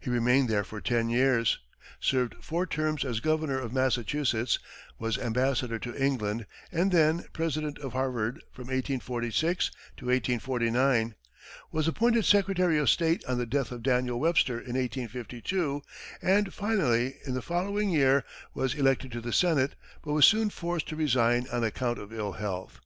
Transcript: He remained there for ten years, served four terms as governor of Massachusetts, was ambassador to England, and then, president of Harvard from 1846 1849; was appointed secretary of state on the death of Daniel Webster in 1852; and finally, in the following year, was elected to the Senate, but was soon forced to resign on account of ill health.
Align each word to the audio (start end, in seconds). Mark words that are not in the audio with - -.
He 0.00 0.10
remained 0.10 0.50
there 0.50 0.64
for 0.64 0.82
ten 0.82 1.08
years, 1.08 1.60
served 1.98 2.34
four 2.42 2.66
terms 2.66 3.06
as 3.06 3.20
governor 3.20 3.58
of 3.58 3.72
Massachusetts, 3.72 4.58
was 4.98 5.16
ambassador 5.16 5.78
to 5.78 5.94
England, 5.94 6.44
and 6.70 6.92
then, 6.92 7.24
president 7.32 7.78
of 7.78 7.94
Harvard 7.94 8.42
from 8.52 8.64
1846 8.64 9.70
1849; 9.98 11.14
was 11.72 11.88
appointed 11.88 12.26
secretary 12.26 12.76
of 12.76 12.90
state 12.90 13.24
on 13.24 13.38
the 13.38 13.46
death 13.46 13.72
of 13.72 13.82
Daniel 13.82 14.20
Webster 14.20 14.58
in 14.58 14.76
1852; 14.76 15.80
and 16.20 16.52
finally, 16.52 17.16
in 17.26 17.32
the 17.32 17.40
following 17.40 17.88
year, 17.88 18.24
was 18.52 18.74
elected 18.74 19.10
to 19.12 19.22
the 19.22 19.32
Senate, 19.32 19.74
but 20.04 20.12
was 20.12 20.26
soon 20.26 20.50
forced 20.50 20.86
to 20.88 20.96
resign 20.96 21.46
on 21.50 21.64
account 21.64 21.98
of 21.98 22.12
ill 22.12 22.32
health. 22.32 22.80